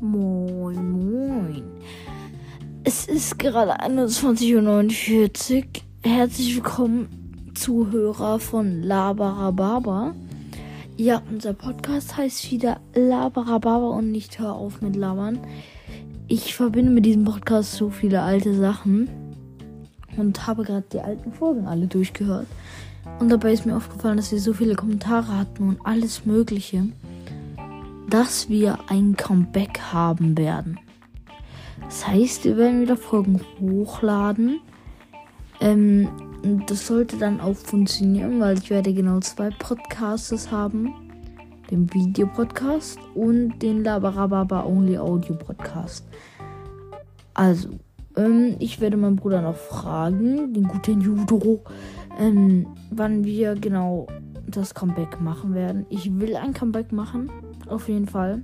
Moin, 0.00 0.92
moin. 0.92 1.64
Es 2.84 3.06
ist 3.06 3.36
gerade 3.36 3.80
21.49 3.80 5.56
Uhr. 5.56 5.64
Herzlich 6.04 6.54
willkommen, 6.54 7.50
Zuhörer 7.54 8.38
von 8.38 8.84
Labarababa. 8.84 10.14
Ja, 10.96 11.20
unser 11.28 11.52
Podcast 11.52 12.16
heißt 12.16 12.48
wieder 12.52 12.78
Labarababa 12.94 13.88
und 13.88 14.12
nicht 14.12 14.38
Hör 14.38 14.54
auf 14.54 14.80
mit 14.82 14.94
Labern. 14.94 15.40
Ich 16.28 16.54
verbinde 16.54 16.92
mit 16.92 17.04
diesem 17.04 17.24
Podcast 17.24 17.72
so 17.74 17.90
viele 17.90 18.22
alte 18.22 18.54
Sachen 18.54 19.08
und 20.16 20.46
habe 20.46 20.62
gerade 20.62 20.86
die 20.92 21.00
alten 21.00 21.32
Folgen 21.32 21.66
alle 21.66 21.88
durchgehört. 21.88 22.46
Und 23.18 23.30
dabei 23.30 23.52
ist 23.52 23.66
mir 23.66 23.76
aufgefallen, 23.76 24.18
dass 24.18 24.30
wir 24.30 24.38
so 24.38 24.52
viele 24.52 24.76
Kommentare 24.76 25.36
hatten 25.36 25.68
und 25.70 25.84
alles 25.84 26.24
Mögliche 26.24 26.84
dass 28.08 28.48
wir 28.48 28.78
ein 28.88 29.16
Comeback 29.16 29.80
haben 29.92 30.36
werden. 30.36 30.78
Das 31.84 32.06
heißt, 32.06 32.44
wir 32.44 32.56
werden 32.56 32.82
wieder 32.82 32.96
Folgen 32.96 33.40
hochladen. 33.60 34.60
Ähm, 35.60 36.08
das 36.66 36.86
sollte 36.86 37.16
dann 37.16 37.40
auch 37.40 37.56
funktionieren, 37.56 38.40
weil 38.40 38.58
ich 38.58 38.70
werde 38.70 38.92
genau 38.92 39.20
zwei 39.20 39.50
Podcasts 39.50 40.50
haben. 40.50 40.94
Den 41.70 41.92
Videopodcast 41.92 42.98
und 43.14 43.58
den 43.58 43.84
Labarababa 43.84 44.64
Only 44.64 44.96
Audio 44.96 45.34
Podcast. 45.34 46.06
Also, 47.34 47.68
ähm, 48.16 48.56
ich 48.58 48.80
werde 48.80 48.96
meinen 48.96 49.16
Bruder 49.16 49.42
noch 49.42 49.56
fragen, 49.56 50.52
den 50.54 50.64
guten 50.66 51.00
Judo, 51.00 51.62
ähm, 52.18 52.66
wann 52.90 53.24
wir 53.24 53.54
genau 53.54 54.06
das 54.48 54.74
Comeback 54.74 55.20
machen 55.20 55.54
werden. 55.54 55.86
Ich 55.88 56.18
will 56.18 56.36
ein 56.36 56.54
Comeback 56.54 56.92
machen, 56.92 57.30
auf 57.68 57.88
jeden 57.88 58.06
Fall. 58.06 58.42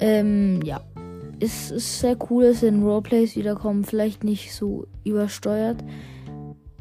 Ähm, 0.00 0.60
ja 0.62 0.80
es 1.40 1.70
ist 1.70 2.00
sehr 2.00 2.16
cool, 2.30 2.44
dass 2.44 2.62
in 2.62 2.82
Roleplays 2.82 3.36
wiederkommen. 3.36 3.84
Vielleicht 3.84 4.24
nicht 4.24 4.54
so 4.54 4.86
übersteuert. 5.04 5.82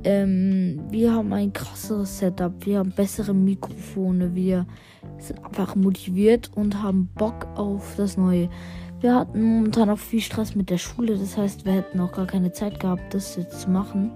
Ähm, 0.03 0.81
wir 0.89 1.13
haben 1.13 1.31
ein 1.33 1.53
krasseres 1.53 2.19
Setup. 2.19 2.53
Wir 2.65 2.79
haben 2.79 2.91
bessere 2.91 3.33
Mikrofone. 3.33 4.35
Wir 4.35 4.66
sind 5.17 5.43
einfach 5.45 5.75
motiviert 5.75 6.51
und 6.55 6.81
haben 6.81 7.09
Bock 7.16 7.47
auf 7.55 7.95
das 7.97 8.17
Neue. 8.17 8.49
Wir 8.99 9.16
hatten 9.16 9.41
momentan 9.41 9.89
auch 9.89 9.99
viel 9.99 10.21
Stress 10.21 10.55
mit 10.55 10.69
der 10.69 10.77
Schule. 10.77 11.17
Das 11.17 11.38
heißt, 11.38 11.66
wir 11.66 11.73
hätten 11.73 11.99
auch 11.99 12.11
gar 12.11 12.27
keine 12.27 12.51
Zeit 12.51 12.79
gehabt, 12.79 13.13
das 13.13 13.35
jetzt 13.35 13.61
zu 13.61 13.69
machen. 13.69 14.11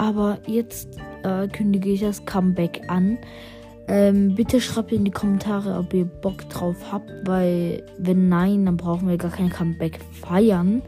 Aber 0.00 0.38
jetzt 0.46 0.96
äh, 1.24 1.46
kündige 1.46 1.90
ich 1.90 2.00
das 2.00 2.24
Comeback 2.24 2.80
an. 2.88 3.18
Ähm, 3.86 4.34
bitte 4.34 4.58
schreibt 4.58 4.92
in 4.92 5.04
die 5.04 5.10
Kommentare, 5.10 5.76
ob 5.78 5.92
ihr 5.92 6.06
Bock 6.06 6.48
drauf 6.48 6.90
habt, 6.90 7.10
weil 7.26 7.84
wenn 7.98 8.30
nein, 8.30 8.64
dann 8.64 8.78
brauchen 8.78 9.08
wir 9.08 9.18
gar 9.18 9.30
kein 9.30 9.50
Comeback 9.50 10.00
feiern. 10.22 10.80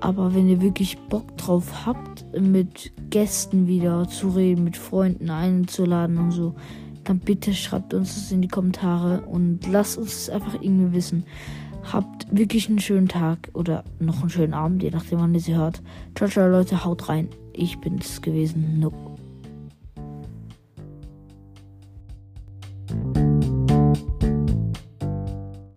Aber 0.00 0.34
wenn 0.34 0.48
ihr 0.48 0.60
wirklich 0.60 0.98
Bock 1.08 1.36
drauf 1.36 1.86
habt, 1.86 2.24
mit 2.36 2.90
Gästen 3.08 3.68
wieder 3.68 4.08
zu 4.08 4.30
reden, 4.30 4.64
mit 4.64 4.76
Freunden 4.76 5.30
einzuladen 5.30 6.18
und 6.18 6.32
so, 6.32 6.56
dann 7.04 7.20
bitte 7.20 7.54
schreibt 7.54 7.94
uns 7.94 8.16
das 8.16 8.32
in 8.32 8.42
die 8.42 8.48
Kommentare 8.48 9.20
und 9.26 9.60
lasst 9.70 9.96
uns 9.96 10.26
das 10.26 10.30
einfach 10.30 10.54
irgendwie 10.60 10.92
wissen. 10.92 11.22
Habt 11.92 12.26
wirklich 12.36 12.68
einen 12.68 12.80
schönen 12.80 13.08
Tag 13.08 13.50
oder 13.54 13.84
noch 14.00 14.22
einen 14.22 14.30
schönen 14.30 14.54
Abend, 14.54 14.82
je 14.82 14.90
nachdem, 14.90 15.20
wann 15.20 15.34
ihr 15.34 15.40
sie 15.40 15.54
hört. 15.54 15.82
Ciao, 16.16 16.28
ciao, 16.28 16.48
Leute, 16.48 16.84
haut 16.84 17.08
rein. 17.08 17.28
Ich 17.60 17.76
bin's 17.80 18.22
gewesen. 18.22 18.78
No. 18.78 19.17